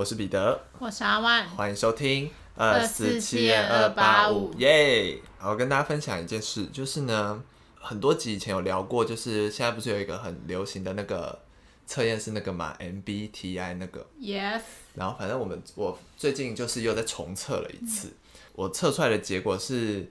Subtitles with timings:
[0.00, 5.18] 我是彼得，我是阿万，欢迎收听二四七二八五耶！
[5.36, 7.42] 好，跟大家分享一件事，就是呢，
[7.78, 11.38] 很多集以前有聊过，就是现在不是有一个很流行的那个
[11.86, 14.62] 测验是那个嘛，MBTI 那个，Yes，
[14.94, 18.08] 然后反正我们我最近就是又在重测了一次，
[18.54, 20.10] 我测出来的结果是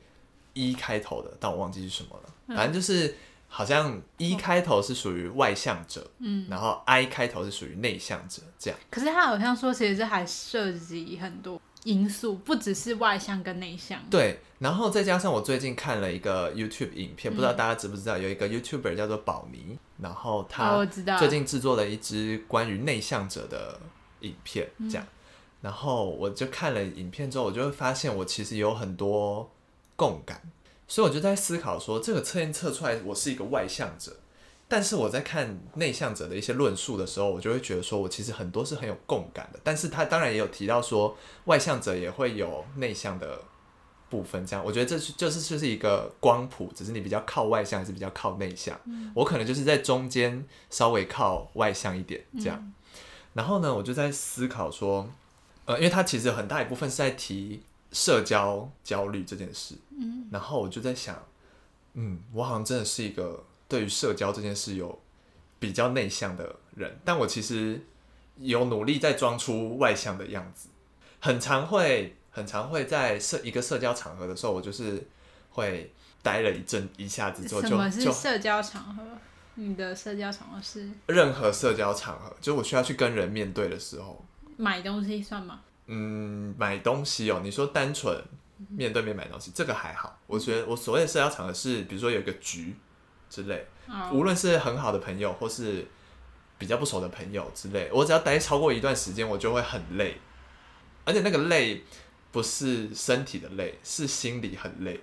[0.53, 3.15] 一开头的，但我忘记是什么了，反正就是
[3.51, 8.79] 好像一开头是属于外向者，嗯，然后 I 开头是属于内向者，这样。
[8.89, 13.99] 可是他好像说，其实这还涉及很多因素，不只是外向跟内向。
[14.09, 20.86] 对，然后再加上我最近看了一个 YouTube 影片，不知道大家知不知道，有一个 YouTuber 叫做宝妮，然后哦他
[21.17, 23.79] 最近制作了一支关于内向者的
[24.19, 25.07] 影片，这样，
[25.61, 29.50] 然后我就看了影片之后，我就会发现我其实有很多
[29.95, 30.41] 共感，
[30.89, 34.17] 所以我就在思考说，这个测验测出来我是一个外向者。
[34.67, 39.59] 但是我在看内向者的一些论述的时候，我就会觉得说，我其实很多是很有共感的。
[39.64, 43.42] 但是他当然也有提到说，外向者也会有内向的
[44.09, 48.80] 部分，这样我觉得这是就是就是一个光谱，只是你比较靠外向还是比较靠内向。
[49.16, 52.74] 我可能就是在中间稍微靠外向一点这样。
[53.34, 55.09] 然后呢，我就在思考说，
[55.66, 59.76] 呃，因为他其实有很大一部分是在提社交焦虑这件事。
[59.98, 61.22] 嗯，然后我就在想，
[61.94, 65.02] 嗯，我好像真的是一个对于社交这件事有
[65.59, 67.86] 比较内向的人，但我其实
[68.38, 70.70] 有努力在装出外向的样子，
[71.20, 75.06] 很常会很常会在社一个社交场合的时候，我就是
[75.50, 79.03] 会待了一阵一下子之后就什么是就社交场合？
[79.56, 84.24] 你的社交场合是任何社交场合，就我需要去跟人面对的时候，
[84.56, 85.59] 买东西算吗？
[85.92, 88.23] 嗯，买东西哦，你说单纯
[88.70, 90.20] 面对面买东西，这个还好。
[90.28, 92.76] 我觉得我所谓的社交场合是，比如说有一个局
[93.28, 95.88] 之类，哦，无论是很好的朋友或是
[96.59, 100.19] 比较不熟的朋友之类，我只要待超过一段时间，我就会很累，
[101.06, 101.84] 而且那个累
[102.31, 105.02] 不是身体的累，是心里很累。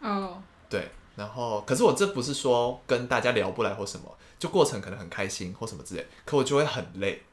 [0.00, 7.24] 哦，对，然后可是我这不是说跟大家聊不来或什么，就过程可能很开心或什么之类，可我就会很累。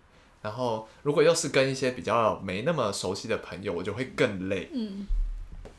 [0.46, 4.70] 然后如果又是跟一些比较没那么熟悉的朋友，我就会更累。
[4.72, 5.08] 嗯，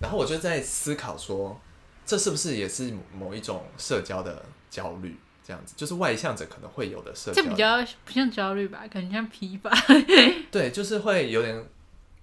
[0.01, 1.61] 然后我就在思考说，
[2.05, 5.15] 这是不是也是某一种社交的焦虑？
[5.47, 9.71] 这样子，就是外向者可能会有的社交这比较不像焦虑吧，可能像疲乏。
[10.51, 11.65] 对，就是会有点，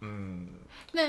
[0.02, 0.50] 嗯，
[0.92, 1.02] 那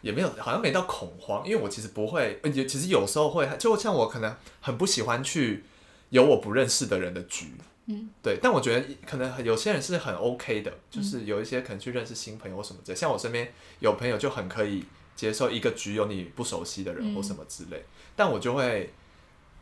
[0.00, 5.62] 也没有，好像没到恐慌，因为我其实不会，呃也其实有时候会，就像我可能很不喜欢去
[6.10, 7.54] 有我不认识的人的局，
[7.92, 17.84] 嗯，对，但我觉得可能有些人是很 OK 的，就是有一些可能去认识新朋友或什么之类，像我身边有朋友就很可以接受一个局有你不熟悉的人嗯或什么之类，
[18.16, 18.92] 但我就会。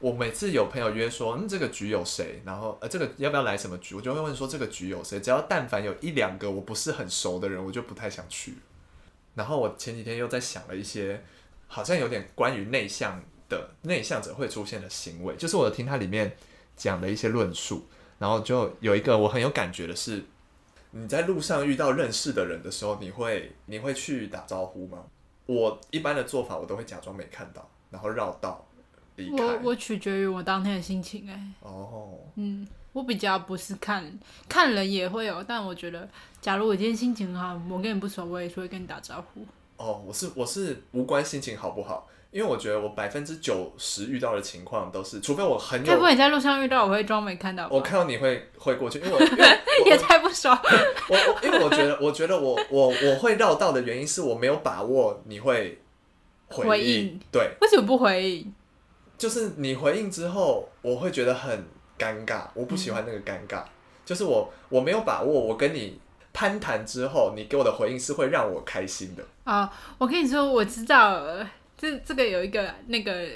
[0.00, 2.40] 我每次有朋友约说，嗯，这个局有谁？
[2.46, 3.94] 然后呃，这个要不要来什么局？
[3.94, 5.20] 我就会问说，这个局有谁？
[5.20, 8.54] 只要但凡有一两个我不是很熟的人，我就不太想去。
[9.34, 11.22] 然后我前几天又在想了一些，
[11.66, 16.34] 好像有点关于内向的内向者会出现的行为，就是我有听他里面
[16.74, 17.86] 讲的一些论述，
[18.20, 20.22] 然后就有一个我很有感觉的是，
[20.90, 24.98] 你在路上遇到认识的人的时候，你会你会去打招呼吗？
[25.46, 28.62] 我一般的做法，我都会假装没看到，然后绕道
[29.16, 29.42] 离开。
[29.42, 34.04] 我我取决于我当天的心情哎、哦，嗯，我比较不是看
[34.46, 36.06] 看人也会有，但我觉得，
[36.42, 39.46] 假如我今天心情很好，我跟你不熟，我也是会跟你打招呼。
[39.78, 47.70] 哦，我是我是无关心情好不好，因为我觉得我百分之九十遇到的情况都是，除非我很有该不会你在路上遇到我会装没看到吧？
[47.72, 49.46] 我看到你会会过去，因为我 因为
[49.84, 50.48] 我也太不熟。
[50.50, 55.80] 我我因为我觉得我觉得我我我会绕道的原因是我没有把握你会
[56.48, 57.20] 回应，应。
[57.32, 58.52] 对，为什么不回应？
[59.18, 61.66] 就是你回应之后，我会觉得很
[61.98, 63.62] 尴尬，我不喜欢那个尴尬，
[64.04, 66.00] 就是我我没有把握，我跟你
[66.32, 71.46] 攀谈之后，你给我的回应是会让我开心的，啊、我跟你说，我知道了，
[71.80, 73.26] 这这个有一个那个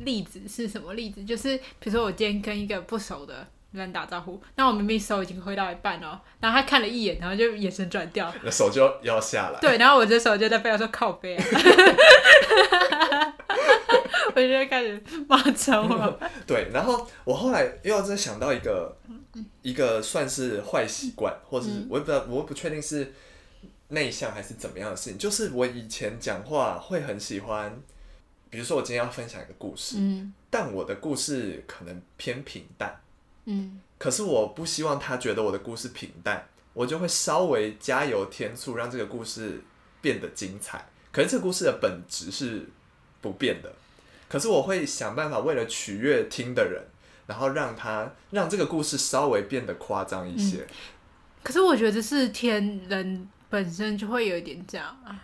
[0.00, 1.22] 例子是什么例子？
[1.24, 9.60] 就是比如说我今天跟一个不熟的人打招呼，那我明明手已经挥到一半哦，然后他看了一眼，然后就眼神转掉，那手就要下来。
[9.60, 11.44] 对，然后我这时候就在背后说靠背、啊，
[14.34, 16.16] 我就会开始骂脏话。
[16.46, 18.96] 对，然后我后来又要再想到一个
[19.60, 23.12] 一个算是坏习惯，或者是我也不知道，我不确定是
[23.92, 25.18] 内向还是怎么样的事情。
[25.18, 27.80] 就是我以前讲话会很喜欢，
[28.50, 33.00] 比如说我今天要分享一个故事，嗯但我的故事可能偏平淡，
[33.46, 39.62] 嗯可是我不希望他觉得我的故事平淡，我就会稍微加油添醋，让这个故事
[40.00, 40.84] 变得精彩。
[41.12, 42.66] 可是这个故事的本质是
[43.20, 43.72] 不变的，
[44.28, 46.82] 可是我会想办法为了取悦听的人，
[47.26, 50.66] 然后让他让这个故事稍微变得夸张一些。
[51.42, 55.14] 可是我觉得这是天人本身就会有一点这样啊。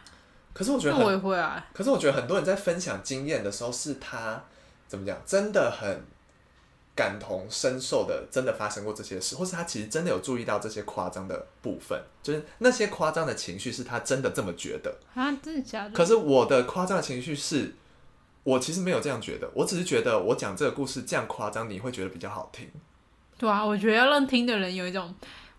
[0.53, 4.45] 可是我觉得我也会啊，可是我觉得很多人在分享经验的时候，是他
[4.87, 6.03] 怎么讲，真的很
[6.97, 14.93] 感同身受的，真的发生过这些事，或是他其实真的有注意到这些夸张的部分，就是那些夸张的情绪是他真的这么觉得。
[15.15, 15.91] 啊，真的假的？
[15.91, 17.73] 可是我的夸张的情绪是，
[18.43, 22.69] 我其实没有这样觉得，我只是觉得我讲这个故事这样夸张，你会觉得比较好听。
[23.39, 25.15] 对啊，我觉得要让听的人有一种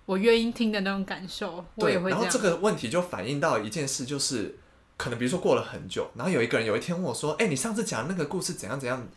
[0.09, 2.09] 我愿意听的那种感受，我对也，会。
[2.09, 4.57] 然后这个问题就反映到一件事，就是
[4.97, 9.07] 可能比如说过了很久，然后有一个人有一天问我说：“哎、你上次讲那个故事怎样怎样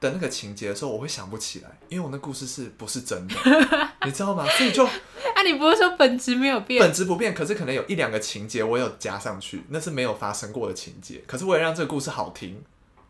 [0.00, 3.34] 的那个情节的时候，我会想不起来，因为我那故事是不是真的，
[4.06, 4.48] 你知道吗？
[4.48, 4.86] 所以就
[5.36, 6.80] 啊，你不是说本质没有变？
[6.80, 11.22] 本质不变，可是可能有一两个情节我有加上去，那是没有发生过的情节。
[11.26, 12.62] 可是为了让这个故事好听，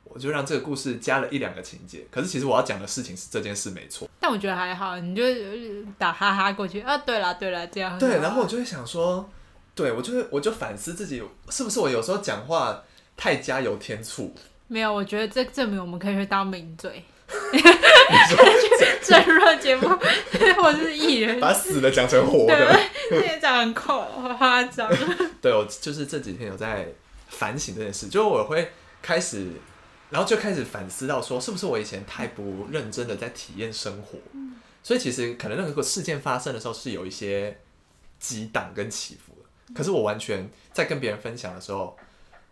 [0.08, 2.06] 我就让这个故事加了一两个情节。
[2.10, 4.08] 可是其实我要讲的事情是这件事没错。
[4.20, 6.96] 但我觉得还好，你就呃打哈哈过去啊。
[6.98, 9.28] 对了对了，这样对，然后我就会想说，
[9.74, 12.82] 对我就会我就反思自己是不是我有时候讲话
[13.16, 14.34] 太加油添醋。
[14.68, 17.02] 没有，我觉得这证明我们可以去当名嘴，
[17.52, 18.44] 你说
[19.02, 19.88] 政论节目
[20.56, 24.04] 或者是艺人， 把死的讲成活对的。，这也讲很夸
[24.36, 24.86] 夸张。
[25.40, 26.86] 对我就是这几天有在
[27.28, 28.70] 反省这件事，就是我会
[29.00, 29.46] 开始，
[30.10, 34.18] 然后就开始反思到说，是不是我以前太不认真的在体验生活，
[34.82, 37.58] 所以其实可能那个事件发生的时候是有一些
[38.18, 41.96] 激荡跟起伏的，可是我完全在跟别人分享的时候，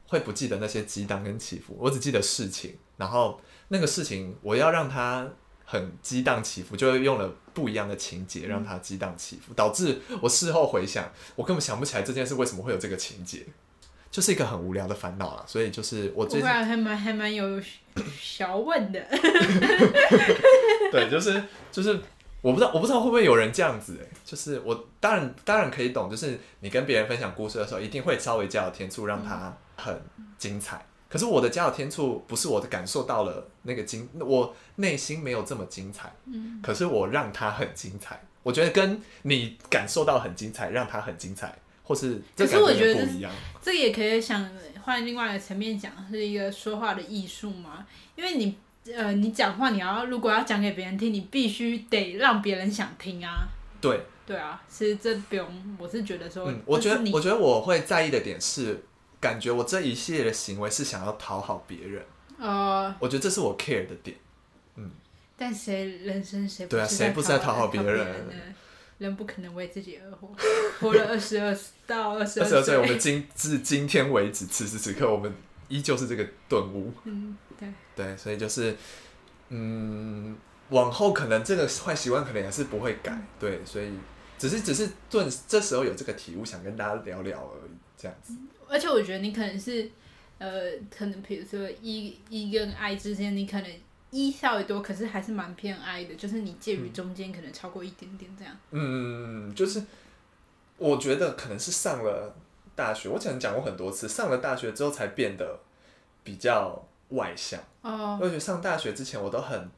[0.06, 5.28] 会不记得那些激荡跟起伏，我只记得事情，然后那个事情我要让它
[5.64, 13.46] 很激荡起伏，就会用了不一样的情节让它激荡起伏，导致我事后回想，我根本想不起来这件事为什么会有这个情节，
[14.10, 15.44] 就是一个很无聊的烦恼了。
[15.46, 17.60] 所以就是我最还蛮还蛮有
[18.18, 19.00] 学问的。
[20.92, 21.42] 对，就是
[21.72, 22.00] 就是
[22.40, 30.00] 我不知道我不知道会不会有人这样子哎，就是我当然当然可以懂，就是你跟别人分享故事的时候，一定会稍微加有天醋，让它很
[30.38, 30.84] 精彩。
[31.08, 38.20] 可是我的加有天醋不是我的感受到了那个精，我内心没有这么精彩，嗯，可是我让它很精彩。
[38.42, 41.56] 我觉得跟你感受到很精彩，让它很精彩，
[41.86, 43.28] 或是这可是感我觉得这。
[43.62, 44.46] 这个也可以想
[44.82, 47.86] 换另外一个层面讲，是一个说话的艺术嘛。
[48.16, 48.58] 因为你
[48.94, 53.48] 呃，你讲话你要如果要讲给别人听，你必须得让别人想听啊。
[53.80, 58.84] 对，对啊，其实这不用，我是觉得说，嗯，我觉得我觉得我会在意的点是，
[59.20, 62.04] 感觉我这一系列的行为是想要讨好别人。
[62.38, 64.16] 呃，我觉得这是我 care 的点。
[65.38, 68.32] 但谁人生谁对啊是谁不是在讨好别别人呢？
[68.98, 70.34] 人不可能为自己而活，
[70.81, 71.56] 活了二十二
[71.87, 75.32] 到二十二十二岁，我们今至今天为止，此时此刻，我们
[75.69, 76.93] 依旧是这个顿悟。
[77.04, 78.75] 嗯，对，对，所以就是，
[79.50, 80.37] 嗯，
[80.70, 83.20] 往后可能这个坏习惯可能也是不会改。
[83.38, 83.90] 对，所以
[84.38, 88.32] 只是只是顿这时候有这个体悟，想跟大家聊聊而已，这样子。
[88.69, 89.88] 而且我觉得你可能是，
[90.38, 93.70] 呃，可能比如说一一跟爱之间，你可能
[94.10, 98.56] 一稍微多，可是还是蛮偏 I 的，就是你介于中间，可能超过一点点这样。
[98.70, 99.82] 嗯，就是
[100.78, 102.34] 我觉得可能是上了
[102.74, 105.58] 大学，我可能讲过很多次，上了大学之后才变得
[106.22, 107.60] 比较外向。
[107.82, 109.70] 哦，而且上大学之前，我都很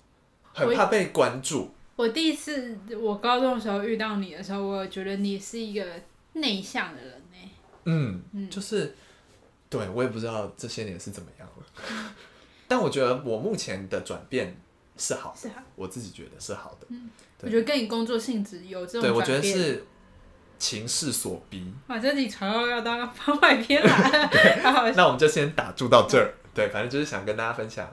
[0.53, 1.71] 很怕被关注。
[1.97, 5.85] 我第一次我高中的时候遇到你的时候，我觉得你是一个
[6.35, 7.51] 内向的人呢。
[7.85, 8.95] 嗯，嗯就是
[9.69, 12.15] 对我也不知道这些年是怎么样了，
[12.69, 14.57] 但我觉得我目前的转变
[14.97, 16.87] 是好的，是好，我自己觉得是好的。
[16.91, 17.11] 嗯
[17.41, 19.43] 我觉得跟你工作性质有这种对，我觉得。
[19.43, 19.85] 是
[20.59, 21.73] 情势所逼。
[21.87, 24.93] 哇，这你传到要当番外篇了。
[24.97, 26.35] 那我们就先打住到这儿。
[26.53, 27.89] 对，反正就是想跟大家分享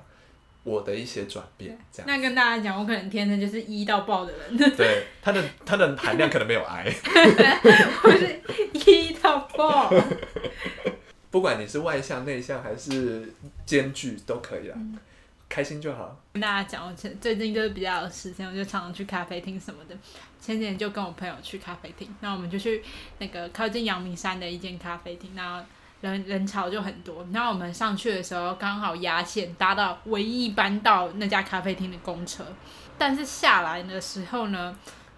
[0.63, 2.07] 我的一些转变，这样。
[2.07, 6.91] 那跟大家讲，我可能天生就是一到爆的人，对，它的它的含量可能没有癌，
[8.03, 8.41] 我是
[8.73, 9.93] 一到爆。
[11.35, 13.29] 不管你是外向、内向还是
[13.65, 14.77] 兼具都可以啊，
[15.49, 16.17] 开心就好。
[16.31, 19.97] 跟大家讲，我前最近就是比较有时间，我就常常去咖啡厅什么的。
[20.39, 22.81] 前几天就跟我朋友去咖啡厅，那我们就去
[23.17, 25.61] 那个靠近阳明山的一间咖啡厅，然后
[25.99, 27.27] 人人潮就很多。
[27.33, 32.45] 然后我们上去的时候刚好压线搭到唯一班到那家咖啡厅的公车，
[32.97, 34.73] 但是下来的时候呢，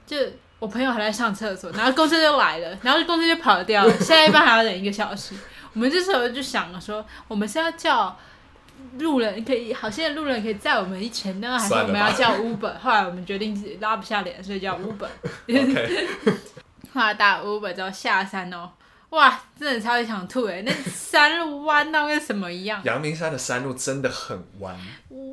[0.08, 0.18] 就
[0.58, 5.36] 我朋友还在上厕所，然后公车就来了，然后公车就跑掉了，下一班还要等一个小时。
[5.78, 8.18] 我们这时候就想了说，我们是要叫
[8.98, 12.74] 路人可以，好些路人可以载我们一程呢，还是我们要叫 Uber？
[12.82, 15.08] 后来我们决定拉不下脸，所以叫 Uber。
[16.92, 18.72] 后来打 Uber 之后下山哦，
[19.12, 20.64] 哇，真的超级想吐哎！
[20.64, 24.76] 那山路弯到跟什么一样，阳明山的山路真的很弯，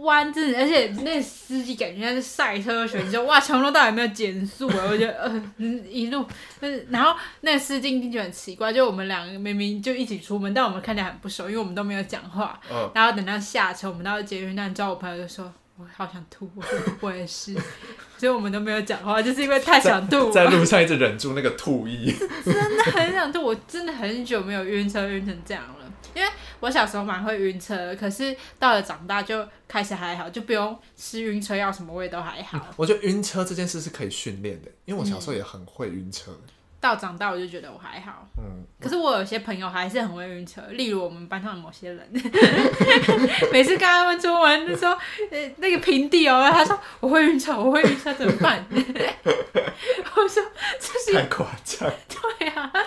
[0.04, 4.86] 弯，真的，而且那司机感觉像是赛车选手，哇，从头到尾没有减速啊！
[4.88, 6.24] 我觉得，呃，嗯一路，
[6.60, 12.60] 就是，然后那个司机一定觉得很奇怪，就我们两个明明就一起出门，但我们看起来很不熟，因为我们都没有讲话。
[12.70, 17.54] 嗯，然后等到下车，我们到捷运站之后，我朋友就说：“我好想吐。”我说：“我也是。
[18.16, 22.14] ”所以我们都没有讲话，就是因为太想吐了，在路上一直忍住那个吐意。
[22.44, 23.42] 真的很想吐。
[23.42, 25.83] 我真的很久没有晕车晕成这样了。
[26.14, 26.28] 因为
[26.60, 32.68] 我小时候蛮会晕车，可是到了长大就开始还好，就不用吃晕车药，什么味都还好。
[32.76, 36.32] 我觉得晕车这件事是可以训练的，因为我小时候也很会晕车。
[36.80, 42.06] 到长大我就觉得我还好，嗯，可是我有些朋友还是很会晕车，例如我们班上的某些人，
[43.50, 44.90] 每次跟他们出门就说，
[45.30, 48.62] 呃，那个平地哦，他说我会晕车，我会晕车怎么办？
[48.70, 50.42] 我说
[50.78, 51.90] 这是太夸张。
[52.38, 52.78] 对啊，我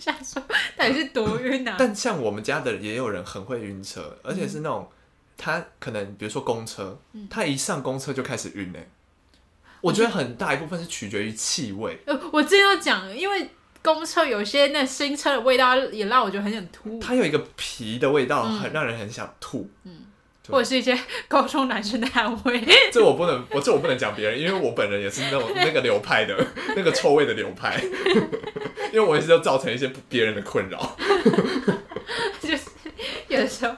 [0.02, 0.42] 想说
[0.76, 1.76] 到底是多晕啊？
[1.78, 4.90] 但像我们家的也有人很会晕车，而且是那种
[5.36, 8.88] 他可能比如说公车，他一上公车就开始晕哎、
[9.80, 11.98] 我觉得很大一部分是取决于气味。
[12.06, 13.50] 呃，我之前要讲，因为
[13.82, 19.70] 公车有些那新车的味道也让我觉得很想吐，它有一个皮的味道，很让人很想吐。
[19.82, 19.92] 对
[20.48, 22.64] 或者是一些 高中男生的汗味。
[22.92, 27.80] 这我不能，我这我不能讲别人，因为我本人也是那种那个流派的， 那个臭味的流派，
[28.92, 30.96] 因为我也是要造成一些别人的困扰，
[32.40, 32.70] 就是
[33.28, 33.74] 有时候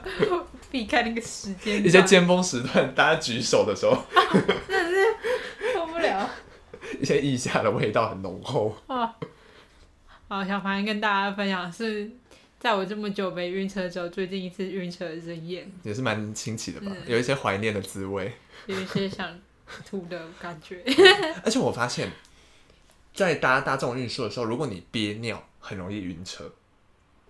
[0.71, 3.97] 避开那个时间段，一些尖峰时段，大家举手的时候，
[4.67, 6.29] 真的是受不了。
[6.99, 8.75] 一些腋下的味道很浓厚。
[8.87, 9.09] 哦，
[10.27, 12.09] 好，小凡跟大家分享是
[12.63, 18.31] 在我这么久没晕车之后，最近一次晕车的经验，也是蛮新奇的吧，嗯有一些怀念的滋味。
[18.67, 19.37] 有一些想
[19.85, 20.81] 吐的感觉。
[21.43, 22.09] 而且我发现，
[23.13, 26.49] 在搭大众运输的时候，如果你憋尿，很容易晕车。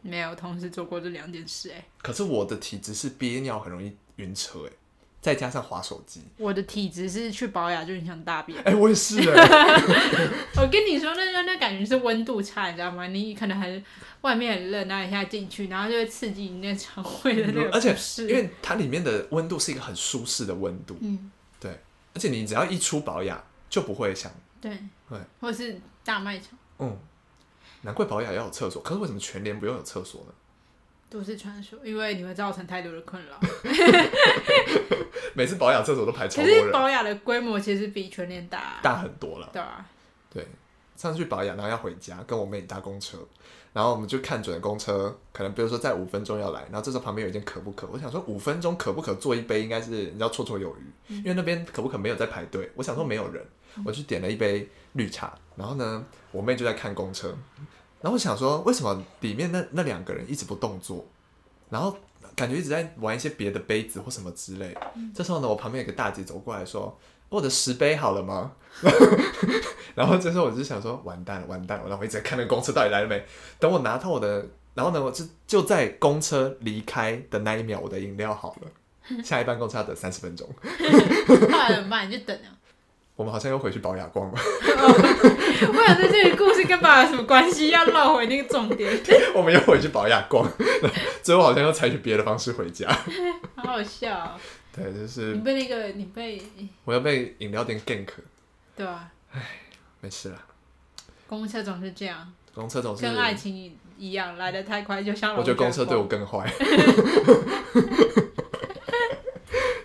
[0.04, 4.72] 没有同时做过这两件事、哎，可是我的体质是憋尿很容易晕车，哎，
[5.24, 8.62] 再加上滑手机，我的体质是去保养就很想大便。
[8.64, 9.18] 哎，我也是。
[9.22, 9.82] 哎，
[10.62, 13.08] 我跟你说，那那那感觉是温度差，你知道吗？
[13.08, 13.86] 你可能很
[14.20, 21.72] 外面很热，然后一下进去，然后就会刺激你那肠胃的那个而且是因为它里面的温度是一个很舒适的温度，嗯，对，
[22.14, 24.78] 而且你只要一出保养就不会想，对。
[25.10, 26.50] 对，或是大卖场，
[26.80, 26.98] 嗯，
[27.84, 30.34] 难怪保养要有厕所，可是为什么全联不用有厕所呢？
[31.14, 33.40] 都市传说，因为你会造成太多的困扰。
[35.36, 39.48] 每次保养厕所都排超可是多人，保养的规模其实比全年大，大很多了。
[39.54, 39.86] 对啊，
[40.34, 40.44] 对，
[40.96, 43.20] 上次去保养，然后要回家，跟我妹搭公车，
[43.74, 53.46] 然后我们就看准了公车，可能比如说在五分钟要来，然后这时候旁边有一间可不可，我想说五分钟可不可做一杯，应该是你知道绰绰有余，因为那边可不可没有在排队，我想说没有人，
[53.86, 57.38] 我去点了一杯绿茶，然后呢，我妹就在看公车，
[58.04, 61.04] 然后我想说为什么里面那那两个人一直不动作，
[61.70, 61.98] 然后
[62.36, 64.78] 感觉一直在玩一些别的杯子或什么之类，
[65.16, 67.00] 这时候呢，我旁边有个大姐走过来说。
[67.30, 68.52] 我的石杯好了吗？
[69.96, 71.86] 然后这时候我就想说，完蛋了，完蛋了！
[71.86, 73.26] 然后我一直在看那个公车到底来了没。
[73.58, 74.46] 等我拿到我的，
[74.76, 79.24] 然后呢，我就就在公车离开的那一秒，我的饮料好了。
[79.24, 82.08] 下一班公车要等三十分钟，后来怎么办？
[82.08, 82.54] 你就等啊。
[83.16, 84.34] 我们好像又回去保雅光了。
[84.40, 87.70] 我想在这里故事跟爸爸有什么关系？
[87.70, 88.92] 要绕回那个重点，
[89.36, 90.50] 我们又回去保雅光，
[91.22, 92.90] 最后好像又采取别的方式回家。
[93.56, 94.32] 好好笑哦、
[94.76, 96.42] 对，就是你被那个，你被
[96.86, 98.08] 我要被饮料店 gank，
[98.76, 99.08] 对吧、
[100.02, 100.36] 没事啦。
[101.28, 106.08] 公车总是这样，公车总是，跟爱情一样，来的太快，就像我觉得公车对我我。
[106.08, 106.52] 更坏。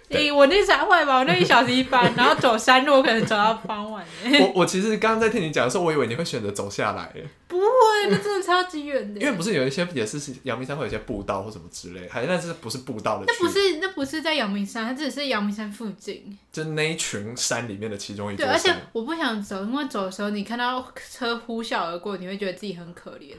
[0.17, 1.19] 诶、我那才会吧？
[1.19, 4.05] 我那一小时一班，然后走山路，我可能走到傍晚。
[4.41, 7.25] 我我其实刚刚在听你讲的时候，我以为你会选择走下来耶。
[7.47, 7.67] 不会，
[8.11, 9.21] 那真的超级远的。
[9.21, 13.25] 因为不是有一些也是是阳明山会有一些步道或什么之类，还那是不是步道的？
[13.27, 16.39] 那不是那不是在阳明山，它只是阳明山附近。
[16.51, 18.75] 就那一群山里面的其中一座对，而且。
[18.93, 23.35] 我不想走，因为走的时候你看到车呼啸而过，你会觉得自己很可怜。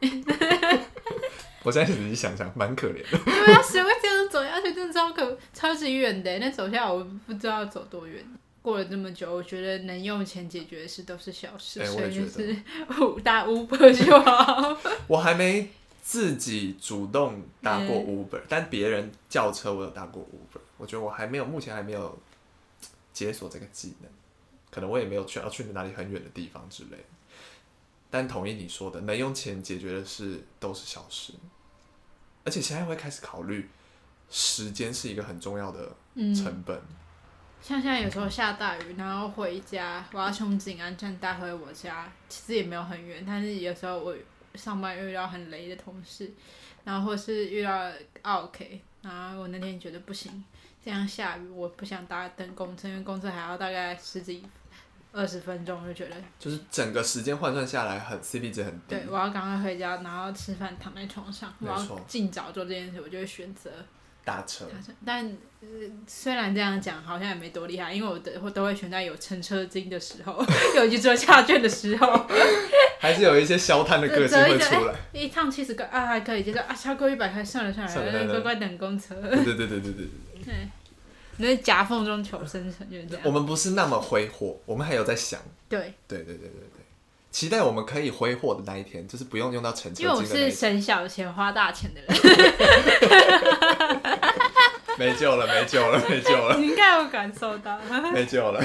[1.62, 3.18] 我现在仔细想想，蛮可怜的。
[3.24, 4.72] 对啊，谁会这样走下去？
[4.74, 8.24] 真的超可超级远的，那走下来我不知道要走多远。
[8.62, 11.80] 过了这么久，我觉得能用钱解决的事都是小事，
[12.10, 12.54] 就是
[13.24, 14.76] 打 Uber 就好。
[15.08, 15.70] 我还没
[16.02, 20.60] 自己主动搭过嗯 Uber，、但别人叫车我有搭过 Uber。
[20.76, 22.18] 我觉得我还没有，目前还没有
[23.14, 24.10] 解锁这个技能，
[24.70, 27.04] 可能我也没有去要去哪里很远的地方之类的。
[28.10, 31.32] 但同意你说的，能用钱解决的事都是小事，
[32.44, 33.70] 而且现在会开始考虑
[34.30, 36.80] 时间是一个很重要的嗯，成本。
[37.60, 44.16] 像现在有时候下大雨，然后回家，我要从景安站带回我家，其实也没有很远，但是有时候我
[44.54, 46.32] 上班遇到很雷的同事，
[46.84, 47.90] 然后或是遇到
[48.22, 50.42] OK，然后我那天觉得不行，
[50.82, 54.42] 这样下雨，我不想搭等公车，因为公车还要大概十几
[55.12, 58.96] 二十分钟，就觉得就是整个时间换算下来很 CP 值很低。
[58.96, 63.70] 对我要赶快回家，然后吃饭，躺在床上，我要尽早做这件事，我就会选择
[64.30, 64.64] 搭车，
[65.04, 65.26] 但、
[65.60, 65.68] 呃、
[66.06, 70.44] 虽然这样讲，好像也没多厉害，因为我的我都会选在有乘车金的时候，
[70.76, 72.26] 有去做下券的时候，
[73.00, 74.94] 还是有一些消摊的个性会出来。
[75.12, 79.14] 一趟七十个啊还可以接受啊，超过一百块算了算了，算了算了乖乖等公车。
[79.20, 80.06] 对对对对对对
[80.44, 80.54] 对。
[81.36, 83.22] 你在夹缝中求生存，就是这样。
[83.24, 86.84] 我们不是那么挥霍，我们还有在想，对，对对对对对，
[87.30, 90.50] 期待我们可以挥霍的那一天，就是不用用到乘车因为我是。
[90.50, 92.10] 省小钱花大钱的人，
[94.98, 97.78] 没救了，没救了，没救了， 你应该有感受到。
[98.12, 98.60] 没救了。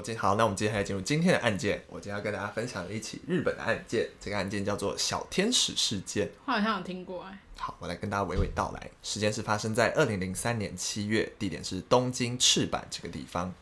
[0.00, 1.84] 我今好，那我们接下来进入今天的案件。
[1.86, 6.26] 我今天要跟大家分享一起日本的案件，这个案件叫做小天使事件。
[6.46, 8.90] 我好像有听过哎，好，我来跟大家娓娓道来。
[9.02, 13.52] 时间是发生在二零零三年七月，地点是东京赤坂这个地方。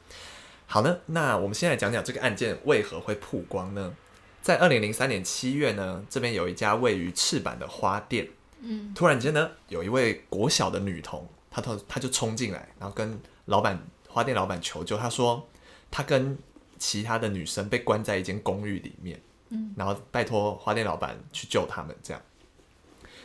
[0.67, 3.97] 好呢，那我们先来讲讲这个案件为何会曝光呢？
[4.41, 8.29] 在二零零三年七月呢，这边有一家位于赤坂的花店，
[8.61, 15.45] 嗯，突然间呢，有一位国小的女童，她她她就冲进来，然后跟老板花店老板求救，她说
[15.91, 16.39] 她跟
[16.79, 22.23] 其他的女生被关在一间公寓里面，嗯，然后拜托花店老板去救他们，这样。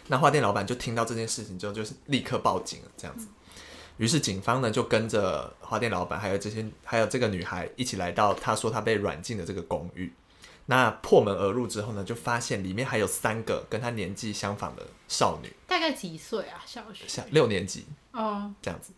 [0.08, 3.28] 那花店老板就听到这件事情之后，就是立刻报警了，这样子。
[3.98, 10.12] 于是警方呢就跟着花店老板还有这些还有这个女孩一起来到他说他被软禁的这个公寓。
[10.66, 16.64] 那破门而入之后呢，就发现里面还有三个跟他年纪相仿的少女，大概几岁啊？
[16.66, 18.92] 小学小六年级哦，这样子。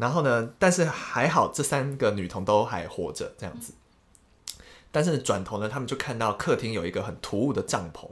[0.00, 3.74] 然后呢，但是还好这三个女童都还活着这样子。
[4.90, 8.08] 但是转头呢，他们就看到客厅有一个很突兀的帐篷，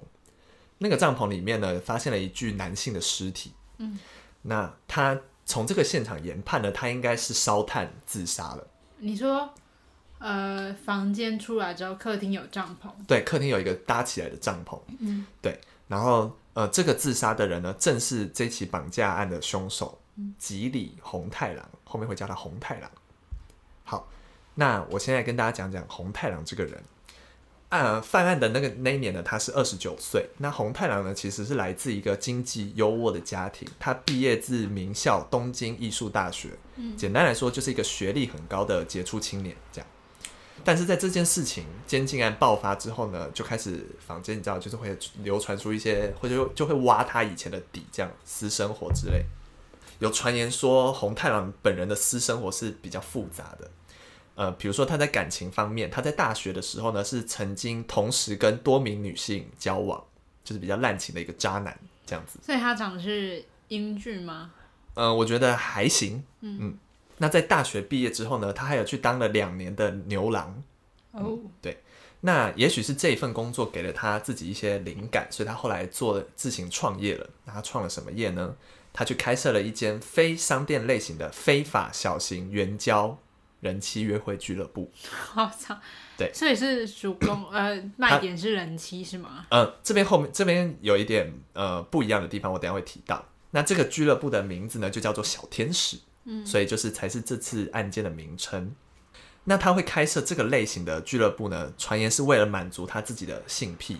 [0.78, 3.52] 那个帐篷里面呢，发现了一具男性的尸体。
[3.78, 3.98] 嗯，
[4.42, 8.66] 那他从这个现场研判呢，他应该是烧炭自杀了。
[8.98, 9.48] 你说，
[10.18, 14.78] 呃，房间出来之后，客厅有帐篷，对，客厅有一个搭起来的帐篷。
[15.00, 15.58] 嗯，对。
[15.88, 19.98] 然后呃，这个自杀的人呢，正是这起绑架案的凶手
[20.36, 22.90] 吉里红太郎，后面会叫他红太狼。
[23.82, 24.08] 好，
[24.54, 26.80] 那我现在跟大家讲讲红太郎这个人。
[27.70, 30.26] 啊，犯案的那个那一年呢，他是二十九岁。
[30.38, 36.50] 那红太郎呢，其实是来自一个经济优渥的家庭，他毕业自名校东京艺术大学。
[36.76, 39.86] 嗯简单来说，就是一个学历很高的杰出青年这样。
[40.64, 49.26] 但是在这件事情监禁案爆发之后呢，就开始坊间你知道，就是会流传出一些，或者就就会挖他以前的底，这样私生活之类。
[49.98, 53.70] 有传言说红太狼本人的私生活是比较复杂的，
[54.34, 60.02] 呃，比如说他在感情方面，他在大学的时候呢是曾经同时跟多名女性交往，
[60.44, 62.38] 就是比较滥情的一个渣男这样子。
[62.42, 64.52] 所以他长的是英俊吗？
[64.94, 66.22] 嗯，我觉得还行。
[66.40, 66.76] 嗯
[67.20, 70.62] 那在大学毕业之后呢，他还有去当了两年的牛郎。
[71.10, 71.82] 哦，对
[72.20, 77.28] 那也许是这一份工作给了他自己一些灵感，所以他后来做了自行创业了。
[77.44, 78.54] 那他创了什么业呢？
[78.98, 83.16] 他去开设了一间非商店类型的非法小型援交
[83.60, 84.90] 人妻约会俱乐部。
[85.06, 85.80] 好长。
[86.16, 89.46] 对所以是主攻 呃卖点是人妻是吗？
[89.50, 93.24] 呃，这边后面这边有一点呃不一样的地方，我等下会提到。
[93.52, 98.74] 那这个俱乐部的名字呢，就叫做小天使，嗯，所以就是才是这次案件的名称。
[99.44, 103.98] 那他会开设这个类型的俱乐部呢，传言是为了满足他自己的性癖。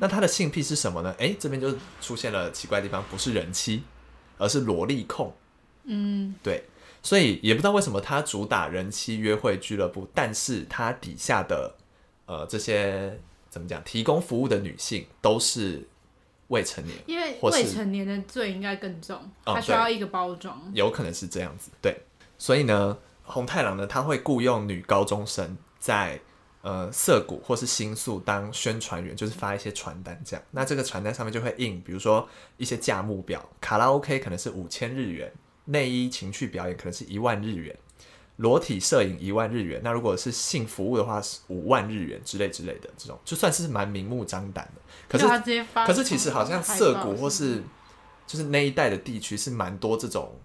[0.00, 1.14] 那他的性癖是什么呢？
[1.16, 3.84] 诶，这边就出现了奇怪的地方，不是人妻，
[4.38, 5.34] 而是萝莉控。
[5.84, 6.64] 嗯，对，
[7.02, 11.74] 所以也不知道为什么他主打人妻约会俱乐部，但是他底下的
[12.26, 13.18] 呃这些
[13.50, 15.86] 怎么讲，提供服务的女性都是
[16.48, 20.70] 未成年，因为未成年的罪应该更重，哦他需要一个包装。
[20.74, 21.70] 有可能是这样子。
[21.80, 21.96] 对，
[22.36, 26.20] 所以呢，红太狼呢，他会雇佣女高中生在
[26.68, 30.44] 呃涩谷或是新宿当宣传员，就是发一些传单这样。
[30.50, 32.28] 那这个传单上面就会印，比如说
[32.58, 35.32] 一些价目表，卡拉 OK 可能是五千日元，
[35.64, 37.74] 内衣情趣表演可能是一万日元。
[38.36, 44.80] 裸体摄影一万日元，那如果是性服务的话是五万日元之类之类的，这种就算是蛮明目张胆的。
[45.08, 45.26] 可是
[45.86, 47.60] 可是其实好像涩谷或是
[48.28, 50.38] 就是那一带的地区是蛮多这种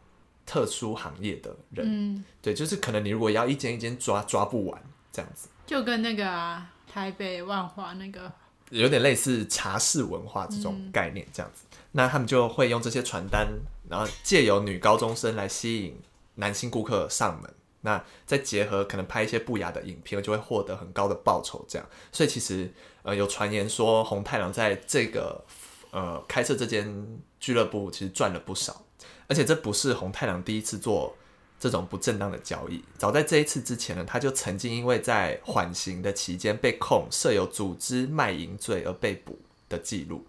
[0.43, 4.81] 特殊行业的人，嗯，对，就是可能你如果要一间一间抓抓不完
[5.11, 8.31] 这样子，就跟那个啊台北万华那个，
[8.69, 11.65] 有点类似茶室文化这种概念这样子。
[11.91, 13.47] 那他们就会用这些传单，
[13.89, 15.99] 然后借由女高中生来吸引
[16.35, 21.63] 男性顾客上门，那再结合可能拍一些不雅的影片，就会获得很高的报酬。
[21.67, 22.73] 这样，所以其实
[23.03, 25.45] 呃有传言说红太狼在这个
[25.91, 28.83] 呃开设这间俱乐部其实赚了不少，
[29.27, 31.15] 而且这不是红太狼第一次做
[31.63, 32.83] 这种不正当的交易。
[32.97, 40.25] 早在这一次之前呢，他就曾经因为在缓刑的期间被控设有组织卖淫罪而被捕的记录，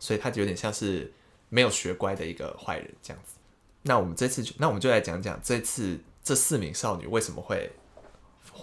[0.00, 1.12] 所以他就有点像是
[1.50, 3.34] 没有学乖的一个坏人这样子。
[3.82, 7.70] 那我们这次就，那我们就来讲讲这次这四名少女为什么会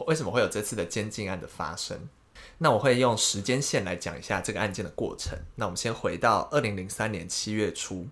[0.07, 2.09] 为什么会有这次的监禁案的发生。
[2.57, 5.39] 那我会用时间线来讲一下这个案件的过程。
[5.55, 8.09] 那我们先回到二零零三年七月初，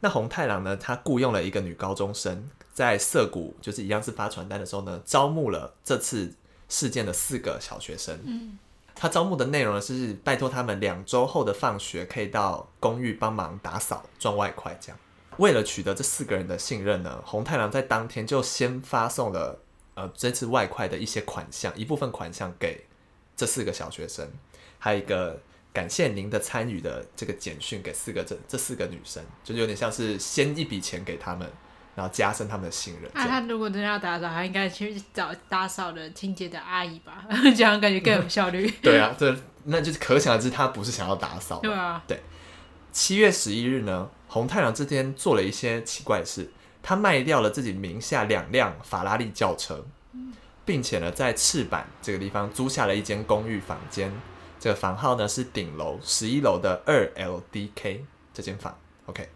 [0.00, 6.32] 那红太狼呢，他雇佣了一个女高中生，在涩谷就是一样是发传单的时候呢，招募了这次
[6.68, 8.16] 事件的四个小学生。
[8.24, 8.56] 嗯，
[8.94, 14.98] 他招募的内容呢是拜托他们两周后的放学可以到公寓帮忙打扫赚外快，这样。
[15.38, 19.58] 为了取得这四个人的信任呢，红太狼在当天就先发送了
[19.94, 22.86] 呃这次外快的一些款项，一部分款项给
[23.36, 24.30] 这四个小学生，
[24.78, 25.40] 还有一个
[25.72, 31.50] 感谢您的参与的这个简讯给四个这这四个女生，就有点像是先一笔钱给他们，
[31.98, 33.10] 然后加深他们的信任。
[33.12, 37.24] 那他如果真的要打扫，他应该去找打扫的清洁的阿姨吧，
[37.56, 38.70] 这样感觉更有效率。
[38.80, 41.58] 对啊，这那就是可想而知，他不是想要打扫。
[41.58, 42.20] 对啊，对。
[42.92, 44.08] 七月十一日呢？
[44.28, 46.48] 红太狼这天做了一些奇怪的事，
[46.82, 49.84] 他卖掉了自己名下两辆法拉利轿车，
[50.64, 54.12] 并且呢，在赤坂这个地方租下了一间公寓房间，
[54.60, 58.78] 这个房号呢是顶楼十一楼的二 LDK 这间房。
[59.06, 59.28] OK，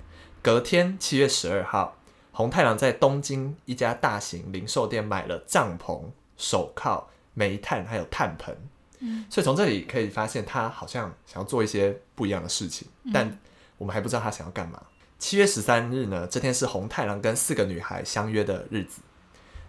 [0.42, 1.96] 隔天七月十二号，
[2.32, 6.02] 红太狼在东京一家大型零售店买了帐篷、
[6.36, 8.56] 手铐、煤炭还有炭盆。
[8.98, 13.38] 嗯，所以从这里可以发现，他好像想要做一些不一样的事情，但。
[13.78, 14.80] 我们还不知道他想要干嘛。
[15.18, 19.00] 七月十三日呢，这天是红太狼跟四个女孩相约的日子。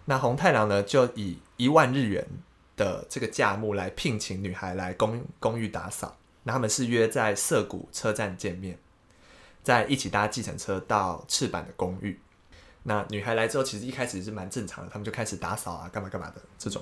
[0.04, 2.24] 那红太狼呢，就以一万日元
[2.76, 6.16] 的这个价目来聘请女孩来公公寓打扫。
[6.44, 8.78] 那他们是约在涩谷车站见面，
[9.64, 12.20] 在一起搭计程车到赤坂的公寓。
[12.84, 16.80] 那女孩来之后，其实一开始是蛮正常的，他们就开始打扫啊，干嘛干嘛的这种。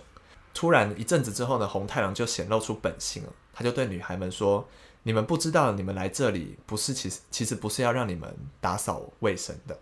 [0.53, 4.69] 突然一阵子之后呢，红太狼就显露出本性了，他就对女孩们说。
[5.05, 9.77] 你们不知道，你们来这里不是其实其实不是要让你们打扫卫生的。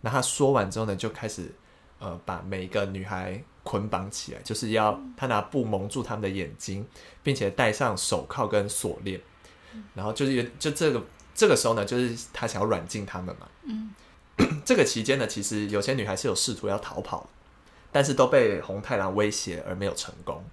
[0.00, 1.48] 那他说完之后呢，就开始
[2.00, 6.84] 呃把每一个女孩捆绑起来，就是要他拿布蒙住他们的眼睛，
[7.22, 9.20] 并且戴上手铐跟锁链。
[9.94, 11.00] 然后就是就这个
[11.36, 13.46] 这个时候呢，就是他想要软禁他们嘛。
[14.64, 17.28] 这个期间呢，其实有些女孩是有试图要逃跑，
[17.92, 20.44] 但是都被红太狼威胁而没有成功。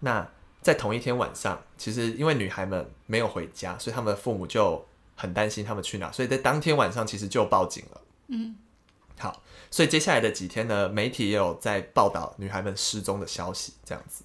[0.00, 0.28] 那。
[0.62, 8.00] 在同一天晚上，其实因为女孩们没有回家，所以他们的父母就很担心他们去哪，所以在当天晚上其实就报警了。
[8.26, 8.54] 嗯，
[9.18, 14.22] 好，所以接下来的几天呢，媒体也有在报道女孩们失踪的消息，这样子。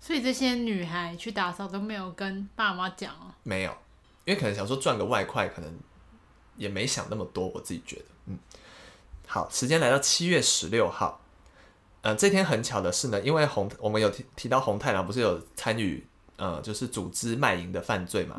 [0.00, 3.30] 所以这些女孩去打扫都没有跟爸妈讲哦？
[3.44, 3.70] 没有，
[4.24, 5.72] 因为可能想说赚个外快，可能
[6.58, 7.48] 也没想那么多。
[7.48, 8.38] 我自己觉得，嗯，
[9.26, 11.22] 好，时间来到七月十六号。
[12.02, 18.36] 呃，这天很巧的是呢，因为红我们有提提到红太狼不是有参与呃，就是组织卖淫的犯罪嘛，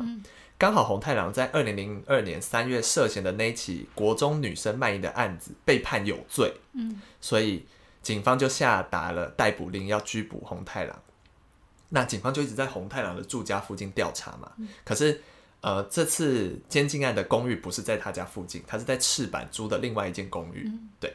[0.56, 7.66] 刚好红太狼在二零零二年三月涉嫌的那起国中女生卖淫的案子被判有罪，嗯，所以
[8.02, 11.02] 警方就下达了逮捕令，要拘捕红太狼。
[11.90, 14.50] 那警方就一直在红太狼的住家附近调查嘛，
[14.84, 15.20] 可是
[15.62, 21.14] 呃，这次监禁案的公寓不是在他家附近，他是在赤坂租的另外一间公寓，对。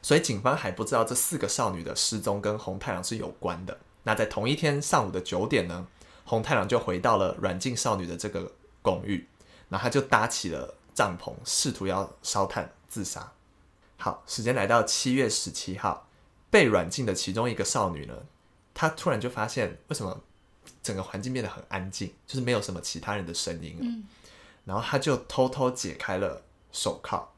[0.00, 3.78] 所以警方还不知道这四个少女的失踪跟红太狼是有关的。
[4.02, 5.86] 那在同一天上午的九点呢，
[6.24, 9.26] 红太狼就回到了软禁少女的这个公寓，
[9.68, 13.32] 然后他就搭起了帐篷，试图要烧炭自杀。
[13.96, 16.06] 好，时间来到七月十七号，
[16.50, 18.14] 被软禁的其中一个少女呢，
[18.74, 20.22] 她突然就发现为什么
[20.82, 23.86] 整个环境变得很安静，就是没有什么其他人的声音了。
[24.64, 27.30] 然后他就偷偷解开了手铐。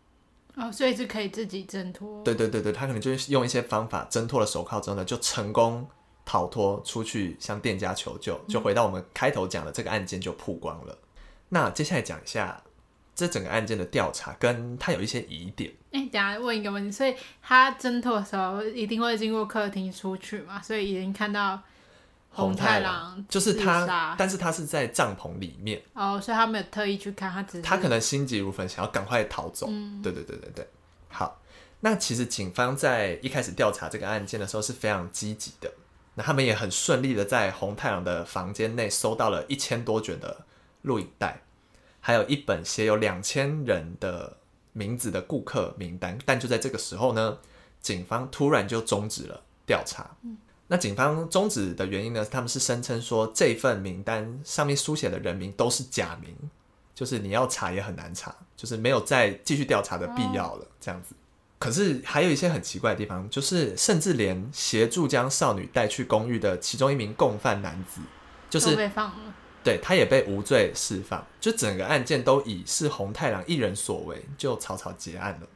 [0.54, 2.22] 哦，所以是可以自己挣脱。
[2.22, 5.86] 对对对对，他可能就是用一些方法挣脱了手铐之后呢，就成功
[6.24, 10.96] 逃脱出去，向店家求救，就回到我们开头讲的这个案件就曝光了。
[11.48, 12.62] 那接下来讲一下
[13.14, 15.72] 这整个案件的调查，跟他有一些疑点。
[15.90, 20.62] 哎，等下问一个问题，所以他挣脱的时候一定会经过客厅出去嘛？
[20.62, 21.60] 所以已经看到。
[22.37, 25.83] 红太狼就是他，但是他是在帐篷里面。
[25.94, 29.66] 哦，所以他没有特意去看他，只是他可能心急如焚，想要赶快逃走。
[30.03, 30.68] 对对对对对，
[31.09, 31.40] 好，
[31.81, 35.72] 那其实警方在一开始调查这个案件的时候是非常积极的，
[36.14, 40.44] 那他们也很顺利的在红太狼的房间内搜到了一千多卷的
[40.83, 41.40] 录影带，
[42.01, 44.37] 还有一本写有两千人的
[44.72, 47.38] 名字的顾客名单，但就在这个时候呢，
[47.81, 50.11] 警方突然就终止了调查。
[50.68, 52.24] 那警方终止的原因呢？
[52.24, 56.35] 他们是声称说这份名单上面书写的人名都是假名，
[56.94, 60.66] 就是你要查也很难查，就是没有再继续调查的必要了。
[60.81, 61.14] 这样子。
[61.59, 68.00] 可是还有一些很奇怪的地方，就是甚至连协助将少女带去公寓的其中一名共犯男子，
[68.50, 69.35] 就是被放了。
[69.64, 75.46] 对，他也被无罪释放，就整个案件都以是红太狼一人所为，就草草结案了。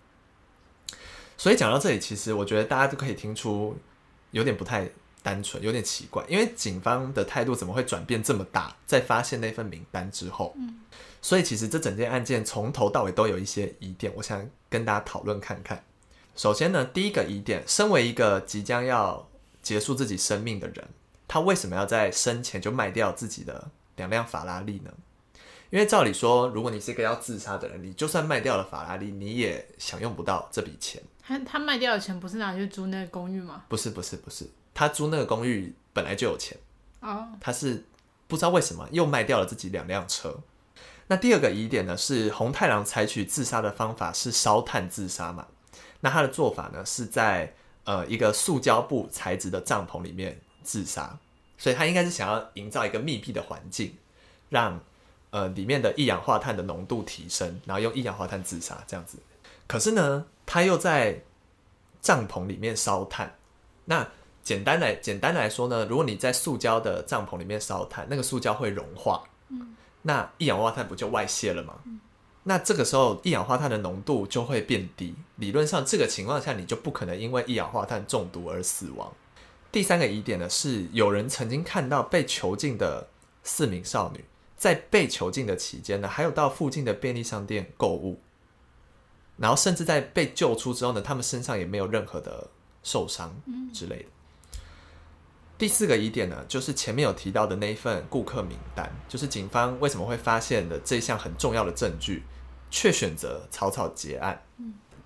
[1.37, 3.77] 所以讲到这里，其实我觉得大家都可以听出
[4.31, 4.89] 有点不太
[5.23, 8.75] 单纯，有点奇怪，因为警方的态度怎么会转变这么大？
[8.87, 10.81] 在发现那份名单之后，嗯，
[11.21, 15.85] 所以其实这整件案件从头到尾都有一些疑点，我想跟大家讨论看看。
[16.37, 19.29] 首先呢，第一个疑点，身为一个即将要
[19.63, 20.89] 结束自己生命的人，
[21.29, 23.71] 他为什么要在生前就卖掉自己的？
[23.97, 24.91] 两辆法拉利呢？
[25.69, 31.03] 因为照理说，如果你是一个要自杀的人，你就算卖掉了法拉利，你也享用不到这笔钱。
[31.23, 33.65] 他他卖掉的钱不是拿去租那个公寓吗？
[33.69, 34.49] 不是不是不是，
[34.81, 36.57] 他租那个公寓本来就有钱
[37.01, 37.29] 哦。
[37.39, 37.85] 他是
[38.27, 40.41] 不知道为什么又卖掉了自己两辆车。
[41.09, 45.49] 那第二个疑点呢，是红太狼采取自杀的方法是烧炭自杀嘛？
[46.01, 47.53] 那他的做法呢，是在
[47.85, 51.19] 呃一个塑胶布材质的帐篷里面自杀。
[51.59, 53.95] 所以他应该是想要营造一个密闭的环境，
[54.49, 54.81] 让
[55.29, 59.19] 呃里面的一氧化碳的浓度提升，然后用一氧化碳自杀这样子。
[59.67, 61.21] 可是呢，他又在
[62.01, 63.37] 帐篷里面烧炭。
[63.85, 64.09] 那
[64.43, 71.75] 简单来简单来说呢，如果你在塑胶的帐篷里面烧炭，那个塑胶会融化，嗯，那一氧化碳不就外泄了吗？
[72.45, 75.15] 那这个时候一氧化碳的浓度就会变低。
[75.37, 79.13] 理论上，这个情况下你就不可能因为一氧化碳中毒而死亡。
[79.71, 83.09] 第三个疑点呢，是有人曾经看到被囚禁的
[83.43, 84.25] 四名少女，
[84.57, 88.21] 在被囚禁的期间呢，还有到附近的便利商店购物，
[89.37, 92.49] 然后甚至在被救出之后呢，他们身上也没有任何的
[92.83, 93.39] 受伤
[93.73, 94.05] 之类的。
[95.61, 102.23] 第四个疑点呢，就是前面有提到的那一份顾客名单，就是警方为什么会发现的这项很重要的证据，
[102.71, 104.43] 却选择草草结案。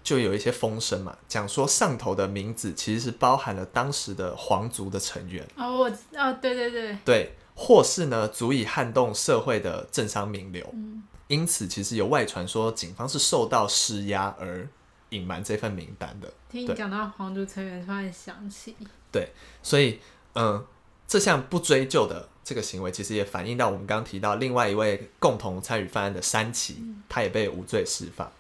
[0.05, 5.45] 就有一些风声嘛，讲说上头的名字其实是包含了当时的皇族的成员。
[5.57, 14.69] 哦，我哦，对对对，对，或是呢足以撼动社会的政商名流，嗯，因此其实有外传说警方是受到施压而
[15.09, 16.33] 隐瞒这份名单的。
[16.49, 18.77] 听你讲到皇族成员，突然想起，
[19.11, 19.31] 对，
[19.63, 19.99] 所以
[20.35, 20.65] 嗯，
[21.07, 28.31] 这项不追究的这个行为，其实也反映到我们刚刚提到另外一位共同参与犯案的山崎，他也被无罪释放。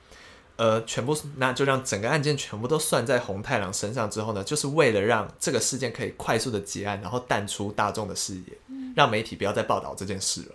[0.57, 8.44] 呃，全部那就让整个案件全部都算在红太狼身上之后呢，就是为了让这个事件可以快速的结案，然后淡出大众的视野，
[8.94, 10.54] 让媒体不要再报道这件事了。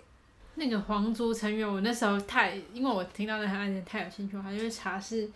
[0.54, 5.28] 那个皇族成员，我那时候太，因为我听到那个案件太有兴趣，我还会查是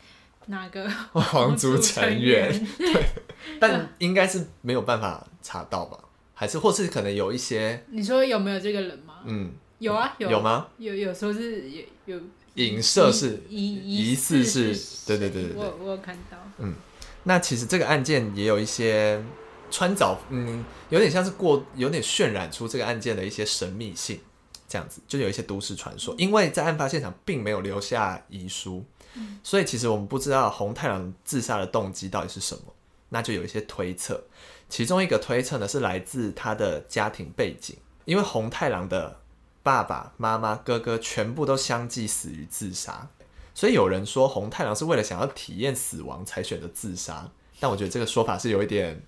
[0.47, 2.51] 哪个 皇族成员。
[2.79, 3.07] 对，
[3.61, 5.97] 但应该是没有办法查到吧？
[6.35, 7.85] 还是或是可能有一些？
[7.91, 9.21] 你说有没有这个人吗？
[9.25, 10.67] 嗯，有啊，有有吗？
[10.79, 12.21] 有有时候是有有。
[12.55, 14.73] 影射是疑疑似是，
[15.09, 15.57] 对对对对对。
[15.57, 16.39] 我我有看到。
[16.59, 16.73] 嗯，
[17.25, 19.21] 那其实这个案件也有一些
[19.73, 24.21] 穿凿，嗯，有点像是过，有点渲染出这个案件的一些神秘性，
[24.69, 26.15] 这样子就有一些都市传说。
[26.17, 28.85] 因为在案发现场并没有留下遗书，
[29.43, 32.73] 所以其实我们不知道红太狼自杀的动机到底是什么，
[33.09, 34.25] 那就有一些推测。
[34.69, 39.21] 其中一个推测呢是来自他的家庭背景，因为红太狼的。
[39.64, 43.09] 爸爸妈妈、哥哥全部都相继死于自杀，
[43.55, 49.01] 所以有人说红太狼是为了想要体验死亡才选择自杀，但我觉得这个说法是有一点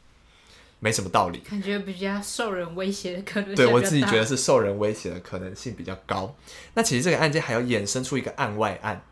[0.80, 3.54] 没什么道理，感觉比较受人威胁的可能。
[3.54, 6.34] 对我自己觉得是受人威胁的可能性比较高。
[6.72, 9.02] 那其实这个案件还要衍生出一个案外案，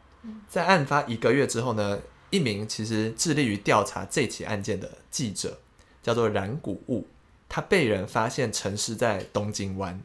[0.48, 1.98] 在案发一个月之后呢，
[2.34, 5.60] 一名其实致力于调查这起案件的记者
[6.02, 7.06] 叫做染谷物，
[7.48, 10.02] 他被人发现沉尸在东京湾。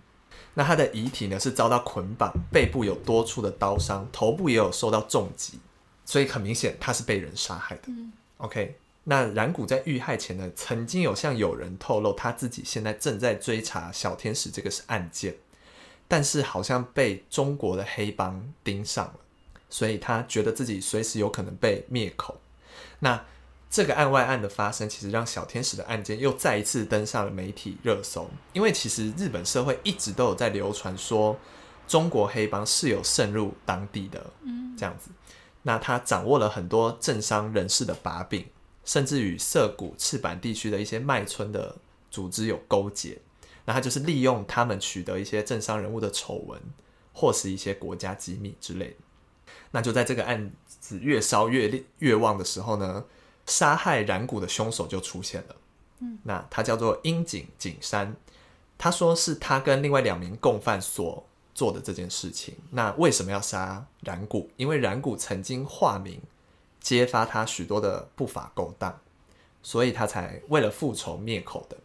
[0.53, 5.57] 那他的遗体呢是遭到捆绑，背部有多处的刀伤，头部也有受到重击，
[6.05, 7.83] 所以很明显他是被人杀害的。
[8.37, 15.35] OK，那染谷在遇害前呢，曾经有向友人透露他自己现在正在追查小天使这个是案件，
[16.07, 19.19] 但是好像被中国的黑帮盯上了，
[19.69, 22.39] 所以他觉得自己随时有可能被灭口。
[22.99, 23.23] 那
[23.69, 28.27] 这个案外案的发生，其实让小天使的案件又再一次登上了媒体热搜。
[28.51, 31.37] 因为其实日本社会一直都有在流传说，
[31.87, 34.25] 中国黑帮是有渗入当地的，
[34.75, 35.11] 这样子。
[35.61, 38.47] 那他掌握了很多政商人士的把柄，
[38.85, 41.75] 甚至与涩谷、赤坂地区的一些卖村的
[42.09, 43.19] 组织有勾结。
[43.65, 46.59] 那他就是利用他们取得一些政商人物的丑闻，
[47.13, 48.95] 或是一些国家机密之类的。
[49.71, 53.05] 那就在这个案子越烧越烈越旺的时候呢？
[53.45, 55.55] 杀害染谷的凶手就出现了，
[56.01, 58.15] 嗯那他叫做樱井景山，
[58.77, 62.55] 他说是他跟另外两名共犯所做的这件事情。
[62.69, 64.51] 那为什么要杀染谷？
[64.55, 66.21] 因为染谷曾经化名
[66.79, 69.01] 揭发他许多的不法勾当，
[69.63, 71.75] 所以他才为了复仇灭口的。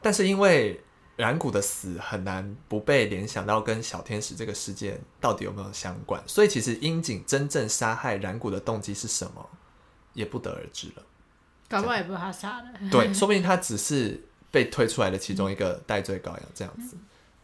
[0.00, 0.80] 但是因为
[1.16, 9.48] 染谷的死很难不被联想到跟小天使这个事件到底有没有相关，所以其实樱井真正杀害染谷的动机是什么，
[10.12, 11.02] 也不得而知了。
[11.68, 12.68] 搞不好也不是他杀的。
[12.90, 16.96] 对， 说不定他只是被推出来的其中一个戴罪羔羊这样子。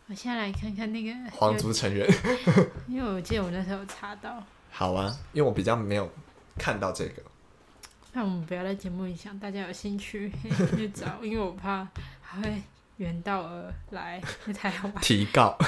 [0.06, 2.06] 我现在来看看那个皇族成员，
[2.86, 4.44] 因为我记得我那时候查到。
[4.70, 6.08] 好啊，因为我比较没有
[6.58, 7.22] 看到这个。
[8.12, 10.30] 那我们不要在节目里想，大家有兴趣
[10.76, 11.88] 去找，因为我怕
[12.20, 12.62] 还会
[13.02, 15.02] 远道而来，那太好玩。
[15.02, 15.58] 提告。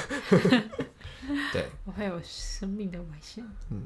[1.52, 3.44] 对，我会有生命的危险。
[3.70, 3.82] 嗯，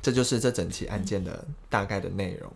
[0.00, 2.50] 这就是这整起案件的大概的内容。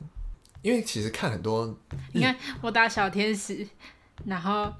[0.63, 1.79] 因为其实看很多，
[2.15, 3.67] 你看我打小天使，
[4.25, 4.73] 然后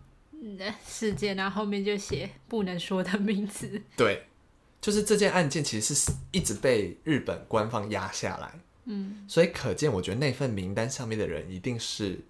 [0.87, 3.83] 事件，然后后面就写不能说的名字。
[3.95, 4.25] 对，
[4.81, 8.51] 就是这件案件其实是一直被日本官方压下来。
[8.87, 12.21] 嗯，所以可见，我觉得那份名单上面的人一定是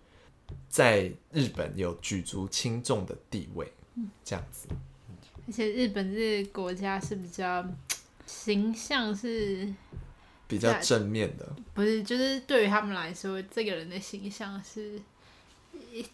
[0.68, 3.72] 在日本有举足轻重的地位。
[3.94, 4.68] 嗯，这样子。
[5.46, 7.64] 而且日本这个国家是比较
[8.26, 9.72] 形象是
[10.48, 12.02] 比较正面的，不是？
[12.02, 15.00] 就是对于他们来说，这个人的形象是，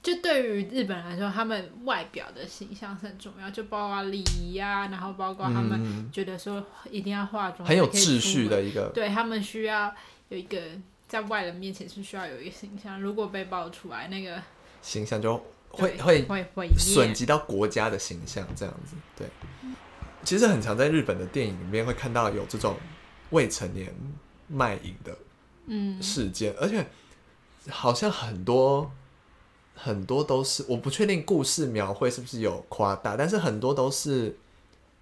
[0.03, 9.95] 就对于日本来说，他们外表的形象是很重要，就包括礼仪啊，然后包括他们觉得说一定要化妆，很有秩序的一个，对他们需要。
[10.31, 10.63] 有一个
[11.11, 14.41] 在外人面前是需要有一个形象，如果被爆出来，那个
[14.81, 15.37] 形象就
[15.69, 16.23] 会会
[16.55, 18.95] 会损及到国家的形象，这样子。
[19.17, 19.27] 对，
[20.23, 22.77] 其实很常在日本的电影里面会看到有这种
[23.31, 23.93] 未成年
[24.47, 25.19] 卖淫的
[25.67, 26.87] 嗯事件，而且
[27.69, 28.89] 好像很多
[29.75, 34.39] 很多都是我不确定故事描绘是不是有夸大，但是很多都是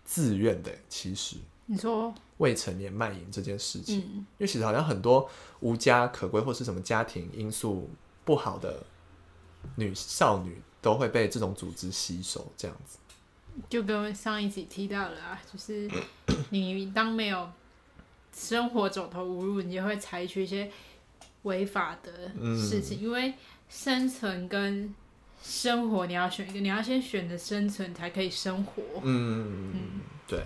[0.06, 0.72] 自愿的。
[0.88, 2.14] 其实你说。
[2.38, 5.28] 未成年卖淫这件事情，因为其实好像很多
[5.60, 7.90] 无家可归或是什么家庭因素
[8.24, 8.82] 不好的
[9.76, 12.98] 女少女都会被这种组织吸收，这样子。
[13.68, 15.90] 就跟上一集提到了啊，就是
[16.50, 17.50] 你当没有
[18.32, 20.70] 生活走投无路，你就会采取一些
[21.42, 23.34] 违法的事情，因为
[23.68, 24.94] 生存跟
[25.42, 28.82] 生活你要选一个，你要先选择生存才可以生活。
[29.02, 29.80] 嗯嗯，
[30.28, 30.44] 对。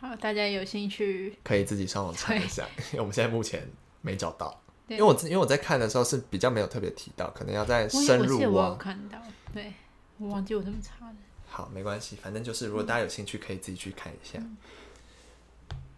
[0.00, 3.68] 好，大家有兴趣可以自己上网查一下，因为我们现在目前
[4.00, 4.62] 没找到。
[4.86, 9.18] 因为我因为我在看的时候是比较没有特别提到，可能要再深入我有看到，
[9.52, 9.72] 对
[10.16, 11.16] 我忘记我怎么查的。
[11.46, 14.38] 好，没关系，反正就是如果大家有兴趣，可以自己去看一下。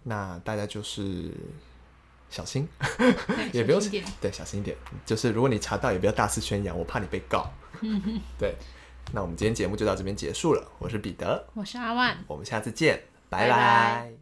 [0.03, 1.31] 那大家就是
[2.31, 2.67] 小心，
[3.53, 3.81] 也不用
[4.21, 4.77] 对小心一点。
[5.05, 7.53] 就是如果你查到，也不要大肆宣扬，我怕你被告。
[8.39, 8.57] 对，
[9.13, 10.73] 那我们今天节目就到这边结束了。
[10.79, 13.01] 我是彼得，我是阿万，我们下次见。
[13.31, 14.20] 拜拜。